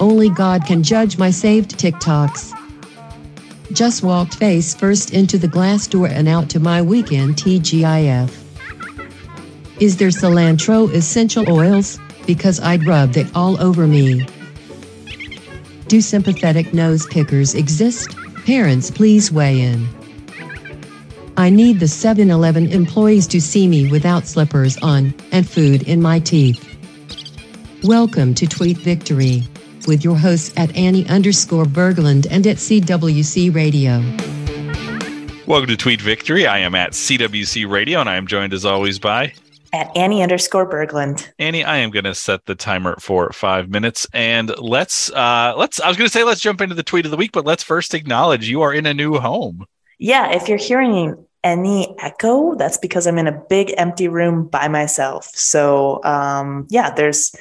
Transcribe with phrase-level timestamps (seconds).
[0.00, 2.52] Only God can judge my saved TikToks.
[3.72, 8.30] Just walked face first into the glass door and out to my weekend TGIF.
[9.80, 11.98] Is there cilantro essential oils?
[12.26, 14.26] Because I'd rub that all over me.
[15.88, 18.16] Do sympathetic nose pickers exist?
[18.46, 19.86] Parents, please weigh in.
[21.36, 26.00] I need the 7 Eleven employees to see me without slippers on and food in
[26.00, 26.73] my teeth.
[27.84, 29.42] Welcome to Tweet Victory
[29.86, 34.00] with your hosts at Annie underscore Berglund and at CWC Radio.
[35.46, 36.46] Welcome to Tweet Victory.
[36.46, 39.34] I am at CWC Radio and I am joined as always by
[39.74, 41.28] at Annie underscore Berglund.
[41.38, 45.78] Annie, I am going to set the timer for five minutes, and let's uh let's.
[45.78, 47.62] I was going to say let's jump into the tweet of the week, but let's
[47.62, 49.66] first acknowledge you are in a new home.
[49.98, 54.68] Yeah, if you're hearing any echo, that's because I'm in a big empty room by
[54.68, 55.26] myself.
[55.34, 57.36] So um, yeah, there's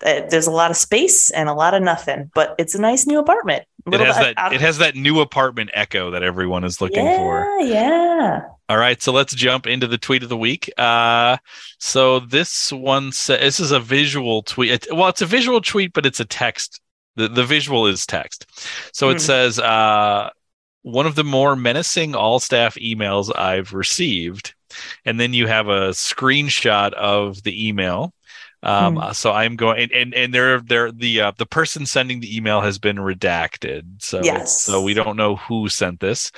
[0.00, 3.18] there's a lot of space and a lot of nothing, but it's a nice new
[3.18, 3.64] apartment.
[3.86, 7.60] It has that it has that new apartment echo that everyone is looking yeah, for.
[7.60, 8.42] Yeah.
[8.68, 10.68] All right, so let's jump into the tweet of the week.
[10.76, 11.36] Uh,
[11.78, 14.70] so this one says this is a visual tweet.
[14.72, 16.80] It, well, it's a visual tweet, but it's a text.
[17.14, 18.46] The the visual is text.
[18.92, 19.18] So it hmm.
[19.18, 20.30] says uh,
[20.82, 24.54] one of the more menacing all staff emails I've received,
[25.04, 28.12] and then you have a screenshot of the email
[28.66, 29.14] um, mm.
[29.14, 32.60] So I'm going, and and, and they're they're the uh, the person sending the email
[32.60, 34.02] has been redacted.
[34.02, 34.60] So yes.
[34.60, 36.32] so we don't know who sent this.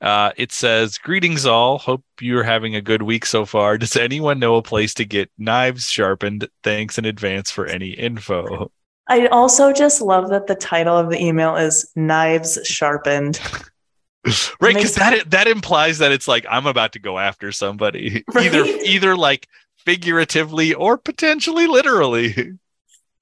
[0.00, 1.76] Uh, it says, "Greetings all.
[1.76, 3.76] Hope you're having a good week so far.
[3.76, 6.48] Does anyone know a place to get knives sharpened?
[6.62, 8.72] Thanks in advance for any info."
[9.08, 13.38] I also just love that the title of the email is "Knives Sharpened."
[14.60, 18.46] right because that that implies that it's like i'm about to go after somebody right?
[18.46, 19.46] either either like
[19.86, 22.58] figuratively or potentially literally.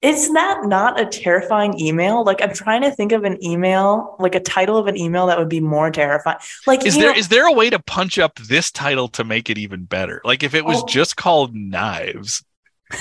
[0.01, 2.23] Is that not a terrifying email?
[2.23, 5.39] Like I'm trying to think of an email, like a title of an email that
[5.39, 6.37] would be more terrifying.
[6.67, 9.49] Like is there know, is there a way to punch up this title to make
[9.49, 10.21] it even better?
[10.25, 10.85] Like if it was oh.
[10.85, 12.43] just called knives.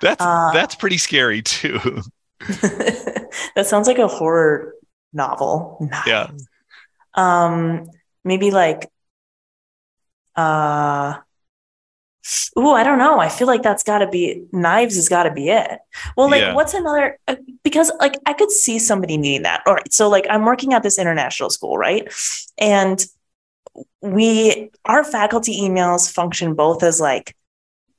[0.00, 2.02] that's uh, that's pretty scary too.
[2.40, 4.74] that sounds like a horror
[5.12, 5.78] novel.
[5.80, 6.06] Knives.
[6.06, 6.30] Yeah.
[7.14, 7.90] Um
[8.22, 8.88] maybe like
[10.36, 11.14] uh
[12.58, 13.18] Ooh, I don't know.
[13.18, 15.80] I feel like that's got to be knives has got to be it.
[16.16, 16.54] Well, like yeah.
[16.54, 19.62] what's another uh, because like I could see somebody needing that.
[19.66, 19.92] All right.
[19.92, 22.12] So like I'm working at this international school, right?
[22.58, 23.04] And
[24.00, 27.36] we our faculty emails function both as like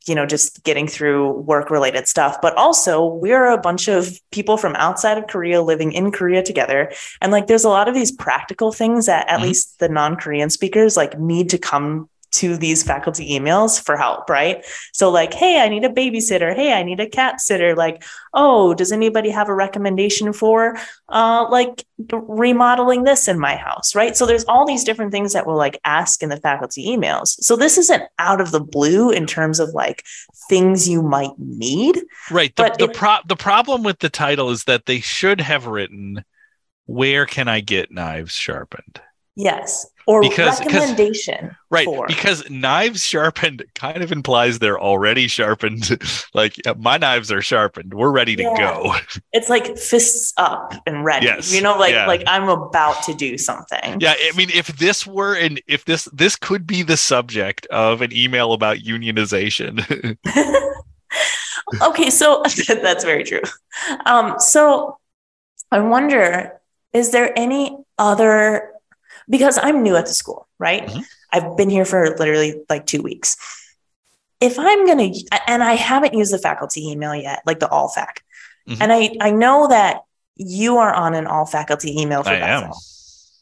[0.05, 4.57] you know just getting through work related stuff but also we're a bunch of people
[4.57, 6.91] from outside of korea living in korea together
[7.21, 9.47] and like there's a lot of these practical things that at mm-hmm.
[9.47, 14.65] least the non-korean speakers like need to come to these faculty emails for help, right?
[14.91, 16.55] So, like, hey, I need a babysitter.
[16.55, 17.75] Hey, I need a cat sitter.
[17.75, 20.77] Like, oh, does anybody have a recommendation for
[21.09, 24.17] uh, like remodeling this in my house, right?
[24.17, 27.29] So, there's all these different things that we'll like ask in the faculty emails.
[27.41, 30.03] So, this isn't out of the blue in terms of like
[30.49, 32.01] things you might need.
[32.31, 32.55] Right.
[32.55, 36.23] The, the, it, pro- the problem with the title is that they should have written,
[36.85, 39.01] Where can I get knives sharpened?
[39.35, 39.87] Yes.
[40.05, 41.55] Or because, recommendation.
[41.69, 41.85] right.
[41.85, 42.07] For.
[42.07, 45.97] Because knives sharpened kind of implies they're already sharpened.
[46.33, 47.93] like my knives are sharpened.
[47.93, 48.57] We're ready to yeah.
[48.57, 48.95] go.
[49.31, 51.27] It's like fists up and ready.
[51.27, 51.53] Yes.
[51.53, 52.07] You know, like yeah.
[52.07, 53.99] like I'm about to do something.
[53.99, 54.15] Yeah.
[54.17, 58.11] I mean, if this were and if this this could be the subject of an
[58.13, 60.17] email about unionization.
[61.81, 63.41] okay, so that's very true.
[64.05, 64.97] Um, so
[65.71, 66.59] I wonder,
[66.93, 68.72] is there any other
[69.29, 70.85] because I'm new at the school, right?
[70.85, 71.01] Mm-hmm.
[71.31, 73.37] I've been here for literally like two weeks.
[74.39, 77.89] If I'm going to, and I haven't used the faculty email yet, like the all
[77.89, 78.23] fac,
[78.67, 78.81] mm-hmm.
[78.81, 80.01] and I, I know that
[80.35, 82.67] you are on an all faculty email for I Bethel.
[82.67, 82.73] Am.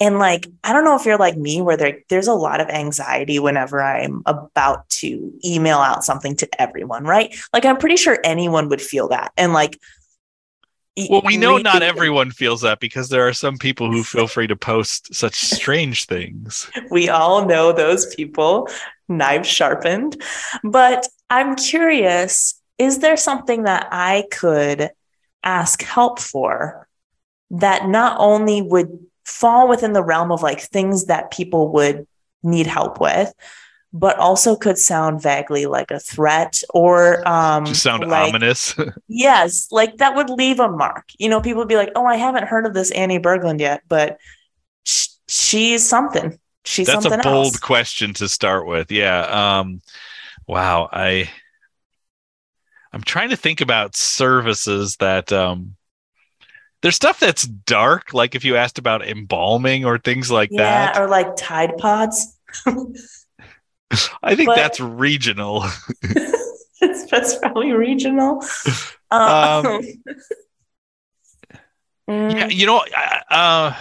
[0.01, 2.69] And like, I don't know if you're like me, where there, there's a lot of
[2.69, 7.35] anxiety whenever I'm about to email out something to everyone, right?
[7.53, 9.31] Like, I'm pretty sure anyone would feel that.
[9.37, 9.79] And like,
[11.09, 14.47] well, we know not everyone feels that because there are some people who feel free
[14.47, 16.69] to post such strange things.
[16.89, 18.67] We all know those people,
[19.07, 20.21] knives sharpened.
[20.63, 24.89] But I'm curious is there something that I could
[25.43, 26.87] ask help for
[27.51, 32.07] that not only would fall within the realm of like things that people would
[32.41, 33.31] need help with,
[33.93, 38.75] but also could sound vaguely like a threat or um Just sound like, ominous.
[39.07, 41.09] yes, like that would leave a mark.
[41.17, 43.81] You know, people would be like, "Oh, I haven't heard of this Annie Berglund yet,
[43.87, 44.17] but
[44.85, 46.39] sh- she's something.
[46.63, 47.59] She's That's something a bold else.
[47.59, 48.91] question to start with.
[48.91, 49.59] Yeah.
[49.59, 49.81] Um
[50.47, 51.29] wow, I
[52.93, 55.75] I'm trying to think about services that um
[56.81, 60.97] there's stuff that's dark, like if you asked about embalming or things like yeah, that.
[60.99, 62.37] or like Tide Pods.
[64.23, 65.65] I think but, that's regional.
[66.01, 68.43] it's, that's probably regional.
[69.09, 69.81] Um, um,
[72.31, 72.83] yeah, you know,
[73.29, 73.75] uh,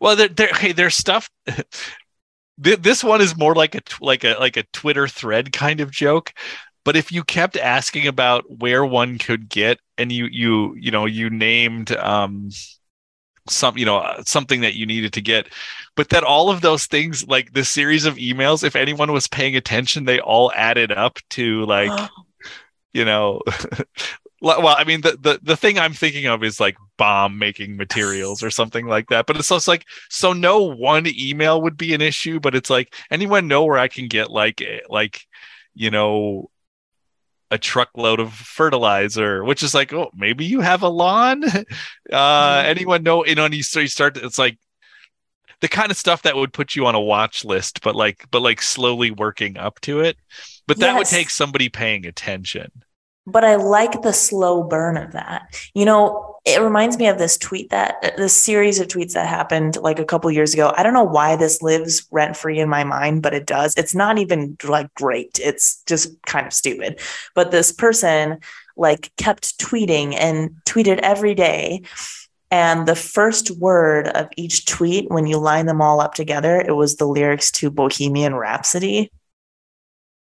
[0.00, 1.30] well, there, there, hey, there's stuff.
[2.58, 6.32] this one is more like a like a like a Twitter thread kind of joke.
[6.84, 11.06] But if you kept asking about where one could get, and you you you know
[11.06, 12.50] you named um
[13.50, 15.48] some you know something that you needed to get.
[15.96, 19.56] But that all of those things like the series of emails if anyone was paying
[19.56, 22.10] attention they all added up to like
[22.92, 23.40] you know
[24.40, 28.42] well i mean the, the the thing i'm thinking of is like bomb making materials
[28.42, 29.24] or something like that.
[29.26, 32.94] But it's just like so no one email would be an issue but it's like
[33.10, 35.26] anyone know where i can get like eh, like
[35.74, 36.50] you know
[37.50, 41.44] a truckload of fertilizer, which is like, oh, maybe you have a lawn.
[42.10, 42.68] Uh, mm-hmm.
[42.70, 43.24] anyone know?
[43.24, 44.16] You know, and you start.
[44.16, 44.58] It's like
[45.60, 48.42] the kind of stuff that would put you on a watch list, but like, but
[48.42, 50.16] like slowly working up to it.
[50.66, 50.98] But that yes.
[50.98, 52.72] would take somebody paying attention
[53.26, 55.54] but I like the slow burn of that.
[55.74, 59.76] You know, it reminds me of this tweet that this series of tweets that happened
[59.76, 60.72] like a couple years ago.
[60.76, 63.74] I don't know why this lives rent free in my mind, but it does.
[63.76, 65.38] It's not even like great.
[65.42, 67.00] It's just kind of stupid.
[67.34, 68.38] But this person
[68.76, 71.82] like kept tweeting and tweeted every day.
[72.50, 76.72] And the first word of each tweet, when you line them all up together, it
[76.72, 79.12] was the lyrics to Bohemian Rhapsody.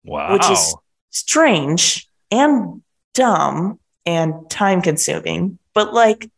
[0.03, 0.33] Wow.
[0.33, 0.75] Which is
[1.11, 2.81] strange and
[3.13, 6.29] dumb and time consuming, but like,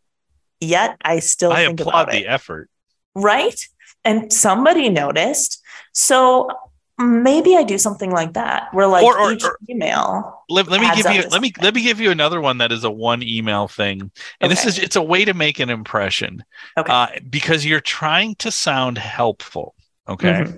[0.59, 2.69] yet I still I think applaud the effort.
[3.15, 3.67] Right.
[4.03, 5.61] And somebody noticed.
[5.93, 6.49] So
[6.97, 10.43] maybe I do something like that where like or, or, each or, email.
[10.49, 12.83] Let, let me give you let me let me give you another one that is
[12.83, 14.01] a one email thing.
[14.01, 14.11] And
[14.41, 14.49] okay.
[14.49, 16.43] this is it's a way to make an impression.
[16.77, 16.91] Okay.
[16.91, 19.75] Uh, because you're trying to sound helpful.
[20.07, 20.43] Okay.
[20.43, 20.57] Mm-hmm.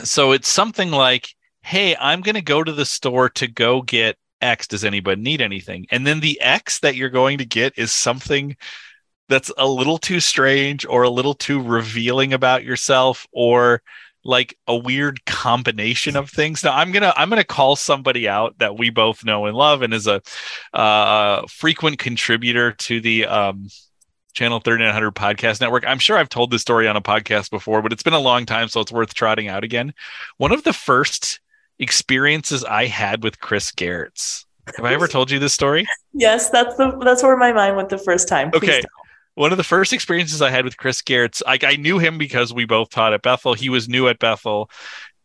[0.04, 4.66] so it's something like, hey, I'm gonna go to the store to go get X.
[4.66, 5.86] Does anybody need anything?
[5.90, 8.56] And then the X that you're going to get is something
[9.28, 13.82] that's a little too strange or a little too revealing about yourself or
[14.24, 16.62] like a weird combination of things.
[16.62, 19.94] Now I'm gonna I'm gonna call somebody out that we both know and love and
[19.94, 20.20] is a
[20.72, 23.68] uh, frequent contributor to the um,
[24.34, 25.84] Channel 3900 Podcast Network.
[25.86, 28.46] I'm sure I've told this story on a podcast before, but it's been a long
[28.46, 29.94] time, so it's worth trotting out again.
[30.38, 31.40] One of the first
[31.78, 34.44] experiences I had with Chris Gerritz.
[34.76, 35.86] Have I ever told you this story?
[36.12, 38.50] yes, that's the that's where my mind went the first time.
[38.50, 38.82] Please okay.
[39.36, 42.54] One of the first experiences I had with Chris Gerritz, like I knew him because
[42.54, 43.54] we both taught at Bethel.
[43.54, 44.70] He was new at Bethel.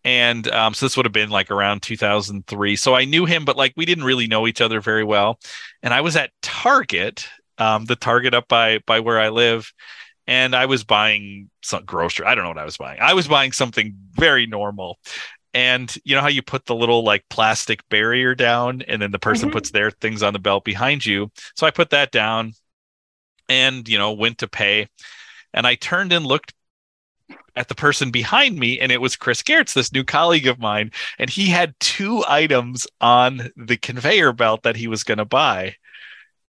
[0.04, 2.76] And um, so this would have been like around 2003.
[2.76, 5.40] So I knew him, but like we didn't really know each other very well.
[5.84, 9.72] And I was at Target, um, the Target up by by where I live,
[10.26, 12.26] and I was buying some grocery.
[12.26, 13.00] I don't know what I was buying.
[13.02, 15.00] I was buying something very normal,
[15.54, 19.20] and you know how you put the little like plastic barrier down and then the
[19.20, 19.54] person mm-hmm.
[19.54, 21.32] puts their things on the belt behind you?
[21.56, 22.54] So i put that down
[23.48, 24.88] and you know went to pay.
[25.54, 26.54] And i turned and looked
[27.56, 30.92] at the person behind me and it was chris gertz this new colleague of mine.
[31.18, 35.76] And he had two items on the conveyor belt that he was going to buy.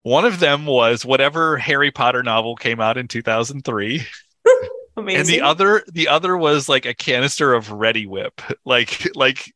[0.02, 4.06] One of them was whatever harry potter novel came out in 2003
[4.96, 5.20] Amazing.
[5.20, 9.52] And the other the other was like a canister of Reddi-wip, like like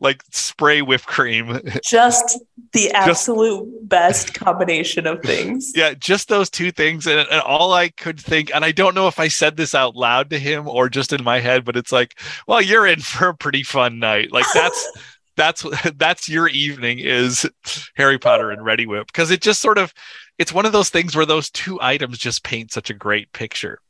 [0.00, 1.60] like spray whipped cream.
[1.84, 2.40] Just
[2.72, 5.72] the absolute just, best combination of things.
[5.74, 7.06] Yeah, just those two things.
[7.06, 9.96] And, and all I could think, and I don't know if I said this out
[9.96, 13.28] loud to him or just in my head, but it's like, well, you're in for
[13.28, 14.32] a pretty fun night.
[14.32, 14.98] Like that's
[15.36, 15.64] that's
[15.96, 17.48] that's your evening is
[17.96, 19.94] Harry Potter and Reddi-wip Because it just sort of
[20.38, 23.80] it's one of those things where those two items just paint such a great picture.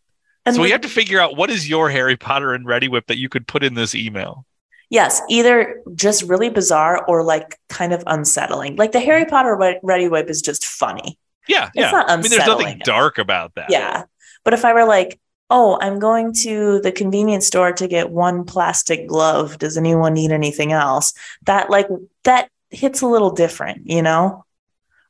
[0.46, 3.18] And so we have to figure out what is your Harry Potter and Reddi-wip that
[3.18, 4.46] you could put in this email.
[4.88, 8.76] Yes, either just really bizarre or like kind of unsettling.
[8.76, 11.18] Like the Harry Potter Reddi-wip is just funny.
[11.46, 11.90] Yeah, it's yeah.
[11.90, 13.70] Not I mean, there's nothing dark about that.
[13.70, 14.04] Yeah,
[14.44, 15.20] but if I were like,
[15.50, 19.58] oh, I'm going to the convenience store to get one plastic glove.
[19.58, 21.12] Does anyone need anything else?
[21.46, 21.88] That like
[22.24, 24.44] that hits a little different, you know?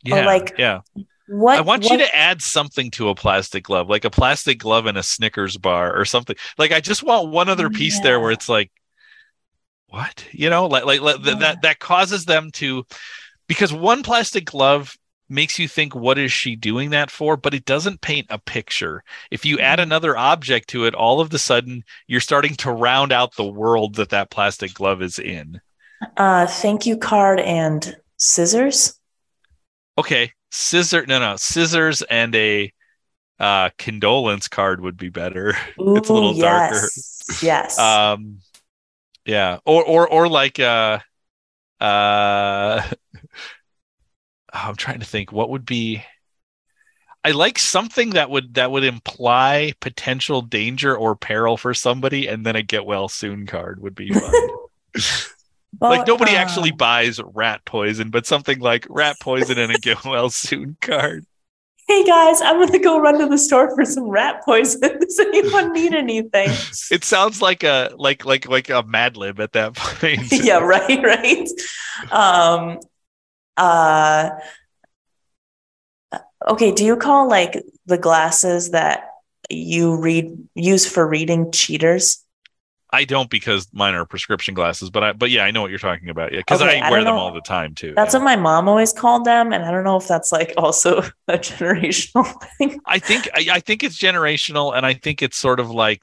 [0.02, 0.80] Yeah, or like yeah.
[1.32, 4.58] What I want what, you to add something to a plastic glove, like a plastic
[4.58, 6.34] glove and a Snickers bar or something.
[6.58, 8.02] Like I just want one other piece yeah.
[8.02, 8.72] there where it's like,
[9.86, 11.34] what you know, like like, like yeah.
[11.36, 12.84] that that causes them to,
[13.46, 14.96] because one plastic glove
[15.28, 19.04] makes you think what is she doing that for but it doesn't paint a picture
[19.30, 19.84] if you add mm-hmm.
[19.84, 23.94] another object to it all of the sudden you're starting to round out the world
[23.94, 25.60] that that plastic glove is in
[26.16, 28.98] Uh, thank you card and scissors.
[29.98, 31.06] Okay, scissor.
[31.06, 32.72] No, no, scissors and a
[33.38, 35.56] uh, condolence card would be better.
[35.80, 36.70] Ooh, it's a little yes.
[36.70, 37.46] darker.
[37.46, 37.78] Yes.
[37.78, 38.38] Um,
[39.24, 40.98] yeah, or or or like uh,
[41.80, 42.82] uh,
[44.52, 46.04] I'm trying to think what would be.
[47.22, 52.46] I like something that would that would imply potential danger or peril for somebody, and
[52.46, 54.32] then a get well soon card would be fun.
[55.80, 60.04] Like nobody uh, actually buys rat poison, but something like rat poison and a get
[60.04, 61.26] well soon card.
[61.86, 64.80] Hey guys, I'm gonna go run to the store for some rat poison.
[65.00, 66.50] Does anyone need anything?
[66.90, 70.30] It sounds like a like like like a Mad Lib at that point.
[70.30, 71.48] yeah, right, right.
[72.10, 72.78] Um,
[73.56, 74.30] uh,
[76.48, 76.72] okay.
[76.72, 79.10] Do you call like the glasses that
[79.48, 82.24] you read use for reading cheaters?
[82.92, 85.78] I don't because mine are prescription glasses, but I but yeah, I know what you're
[85.78, 86.32] talking about.
[86.32, 87.20] Yeah, because Okay, I I wear them know.
[87.20, 87.92] all the time too.
[87.94, 88.20] That's yeah.
[88.20, 91.38] what my mom always called them, and I don't know if that's like also a
[91.38, 92.80] generational thing.
[92.86, 96.02] I think I, I think it's generational, and I think it's sort of like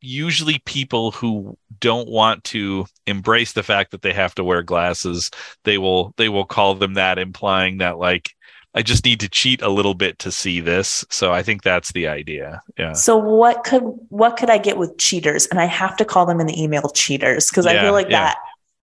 [0.00, 5.30] usually people who don't want to embrace the fact that they have to wear glasses,
[5.64, 8.30] they will they will call them that, implying that like
[8.74, 11.04] I just need to cheat a little bit to see this.
[11.10, 12.62] So I think that's the idea.
[12.78, 12.92] Yeah.
[12.92, 15.46] So what could what could I get with cheaters?
[15.46, 18.34] And I have to call them in the email cheaters because I feel like yeah.
[18.34, 18.38] that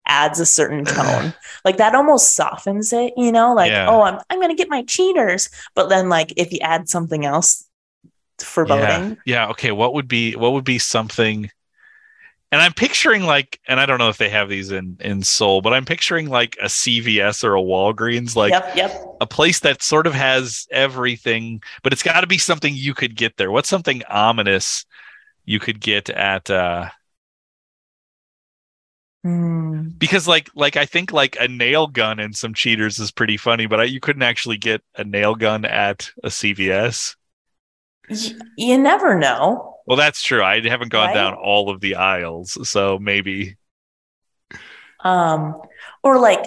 [0.07, 1.35] adds a certain tone.
[1.64, 3.88] like that almost softens it, you know, like, Yeah.
[3.91, 5.50] oh, I'm I'm gonna get my cheaters.
[5.75, 7.67] But then like if you add something else
[8.38, 8.99] for Yeah.
[9.00, 9.49] voting, Yeah.
[9.49, 9.71] Okay.
[9.73, 11.50] What would be what would be something?
[12.54, 15.61] And I'm picturing like, and I don't know if they have these in in Seoul,
[15.61, 19.16] but I'm picturing like a CVS or a Walgreens, like yep, yep.
[19.20, 23.16] a place that sort of has everything, but it's got to be something you could
[23.16, 23.50] get there.
[23.50, 24.87] What's something ominous
[25.44, 26.49] you could get at?
[26.49, 26.90] uh
[29.25, 29.88] Hmm.
[29.99, 33.66] Because like like I think like a nail gun and some cheaters is pretty funny,
[33.66, 37.16] but I, you couldn't actually get a nail gun at a CVS.
[38.08, 39.74] Y- you never know.
[39.87, 40.43] Well, that's true.
[40.43, 41.14] I haven't gone Right?
[41.14, 43.57] down all of the aisles, so maybe.
[45.00, 45.61] Um,
[46.03, 46.45] or like,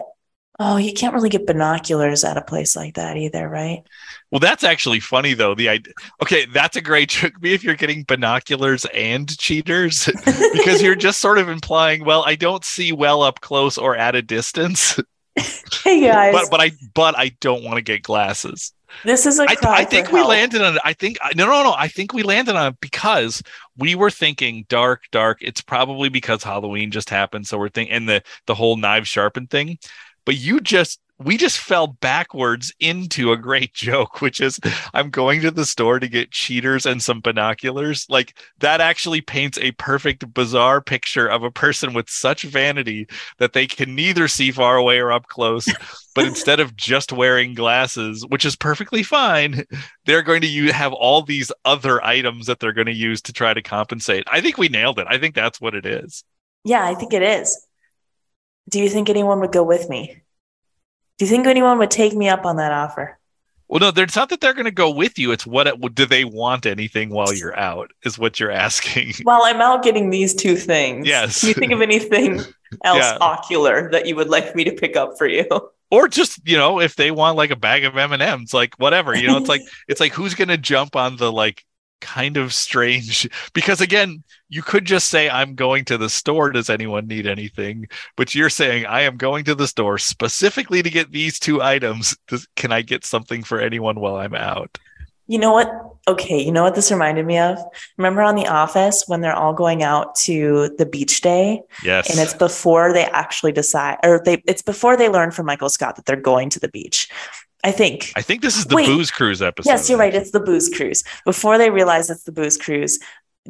[0.60, 3.84] oh, you can't really get binoculars at a place like that either, right?
[4.32, 5.56] Well, that's actually funny though.
[5.56, 5.94] The idea.
[6.22, 7.42] Okay, that's a great trick.
[7.42, 10.06] Me if you're getting binoculars and cheaters,
[10.54, 14.16] because you're just sort of implying, well, I don't see well up close or at
[14.16, 15.00] a distance,
[15.84, 18.74] hey guys, but but I but I don't want to get glasses.
[19.04, 20.30] This is a I, cry I for think we help.
[20.30, 20.82] landed on it.
[20.84, 21.74] I think no no no.
[21.78, 23.42] I think we landed on it because
[23.78, 25.40] we were thinking dark dark.
[25.42, 29.50] It's probably because Halloween just happened, so we're thinking and the the whole knife sharpened
[29.50, 29.78] thing.
[30.26, 34.60] But you just we just fell backwards into a great joke, which is
[34.94, 38.06] I'm going to the store to get cheaters and some binoculars.
[38.10, 43.08] Like that actually paints a perfect bizarre picture of a person with such vanity
[43.40, 45.68] that they can neither see far away or up close.
[46.16, 49.66] But instead of just wearing glasses, which is perfectly fine,
[50.08, 53.34] they're going to use, have all these other items that they're going to use to
[53.34, 54.24] try to compensate.
[54.26, 55.06] I think we nailed it.
[55.08, 56.24] I think that's what it is.
[56.64, 57.68] Yeah, I think it is.
[58.68, 60.24] Do you think anyone would go with me?
[61.18, 63.18] Do you think anyone would take me up on that offer?
[63.70, 65.32] Well, no, it's not that they're going to go with you.
[65.32, 67.92] It's what do they want anything while you're out?
[68.06, 69.14] Is what you're asking.
[69.24, 71.42] While I'm out getting these two things, Yes.
[71.42, 72.38] Can you think of anything
[72.86, 73.18] else Yeah.
[73.20, 75.46] ocular that you would like me to pick up for you?
[75.92, 78.74] or just you know, if they want like a bag of M and M's, like
[78.76, 79.16] whatever.
[79.18, 81.66] You know, it's like it's like who's going to jump on the like
[82.02, 86.70] kind of strange because again you could just say i'm going to the store does
[86.70, 91.12] anyone need anything but you're saying i am going to the store specifically to get
[91.12, 94.78] these two items Does, can i get something for anyone while i'm out
[95.30, 95.70] You know what?
[96.08, 97.60] Okay, you know what this reminded me of?
[97.98, 102.18] Remember on The Office when they're all going out to the beach day yes and
[102.18, 106.06] it's before they actually decide or they it's before they learn from Michael Scott that
[106.06, 107.10] they're going to the beach.
[107.68, 108.12] I think.
[108.16, 108.88] i think this is the Wait.
[108.88, 110.16] booze cruise episode Yes, you're right.
[110.16, 111.04] It's the booze cruise.
[111.26, 113.00] Before they realize it's the booze cruise,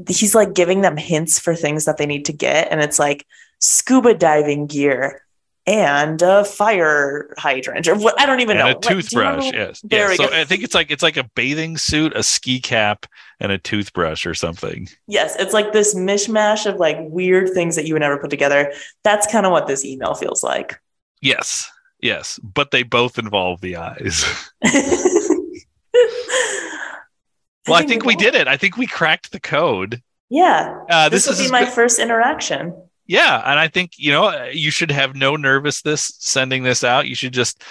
[0.10, 2.70] he's like giving them hints for things that they need to get.
[2.72, 3.26] And it's like
[3.60, 5.22] scuba diving gear
[5.66, 8.72] and a fire hydrant or what I don't even and know.
[8.72, 10.34] a What- do you toothbrush remember- yes There yeah so go.
[10.34, 13.06] i think it's like it's like a bathing suit a ski cap
[13.42, 17.86] and a toothbrush or something Yes, it's like this mishmash of like weird things that
[17.86, 18.72] you would never put together.
[19.04, 20.80] That's kind of what this email feels like.
[21.22, 21.70] yes
[22.02, 24.26] yes but they both involve the eyes.
[27.68, 28.48] Well i think we did it.
[28.48, 30.02] I think we cracked the code.
[30.30, 30.84] Yeah.
[30.90, 32.74] uh, This, this, would be my first interaction.
[33.08, 37.08] yeah and i think you know you should have no nervousness sending this out.
[37.08, 37.64] You should just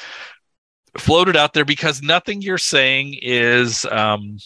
[0.99, 4.37] float it out there because nothing you're saying is um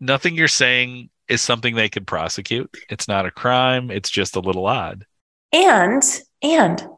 [0.00, 2.72] nothing you're saying is something they could prosecute.
[2.88, 3.90] It's not a crime.
[3.90, 5.06] It's just a little odd.
[5.52, 6.02] And
[6.42, 6.88] and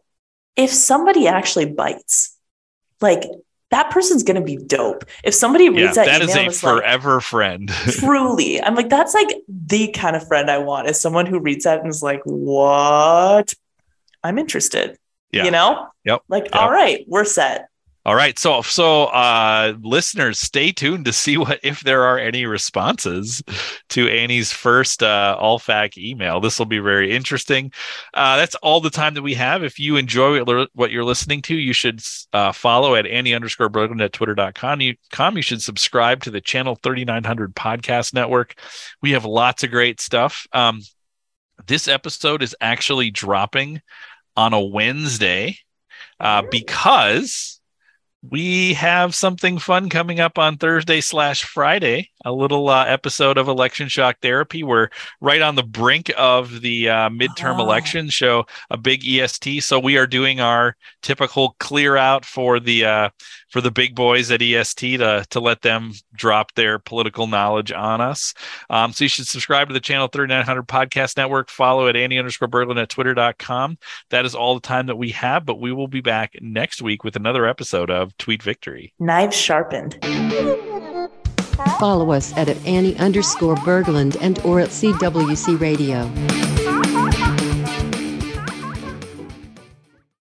[0.58, 2.36] if somebody actually bites,
[3.00, 3.22] like
[3.70, 5.04] that person's to be dope.
[5.22, 7.68] If somebody reads yeah, that, that is a forever like, friend.
[7.90, 10.88] truly, I'm like, that's like the kind of friend I want.
[10.88, 13.54] Is someone who reads that and is like, "What?
[14.22, 14.98] I'm interested."
[15.30, 15.44] Yeah.
[15.44, 15.88] You know?
[16.04, 16.22] Yep.
[16.28, 16.56] Like, yep.
[16.56, 17.67] all right, we're set.
[18.08, 22.46] All right, so so uh, listeners, stay tuned to see what if there are any
[22.46, 23.42] responses
[23.90, 26.40] to Annie's first uh, Allfac email.
[26.40, 27.70] This will be very interesting.
[28.14, 29.62] Uh, that's all the time that we have.
[29.62, 32.00] If you enjoy what you're listening to, you should
[32.32, 34.80] uh, follow at Annie underscore Berglund at twitter.com.
[34.80, 35.36] You, com.
[35.36, 38.54] you should subscribe to the Channel 3900 podcast network.
[39.02, 40.46] We have lots of great stuff.
[40.54, 40.80] Um,
[41.66, 43.82] this episode is actually dropping
[44.34, 45.58] on a Wednesday
[46.20, 47.57] uh, because
[48.22, 52.10] we have something fun coming up on Thursday slash Friday.
[52.24, 54.62] A little uh, episode of Election Shock Therapy.
[54.62, 54.88] We're
[55.20, 57.62] right on the brink of the uh, midterm oh.
[57.62, 59.62] election show, a big EST.
[59.62, 63.10] So we are doing our typical clear out for the uh,
[63.50, 68.00] for the big boys at EST to to let them drop their political knowledge on
[68.00, 68.34] us.
[68.70, 71.50] Um, so you should subscribe to the channel 3900 Podcast Network.
[71.50, 73.78] Follow at Annie underscore Berglund at twitter.com.
[74.10, 77.04] That is all the time that we have, but we will be back next week
[77.04, 78.92] with another episode of Tweet Victory.
[78.98, 79.98] Knives sharpened.
[81.78, 86.67] Follow us at, at Annie underscore Berglund and or at CWC Radio.